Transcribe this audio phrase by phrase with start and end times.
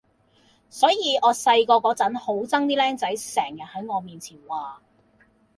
[0.71, 4.81] 所以我細個嗰陣好憎啲儬仔成日喺我面前話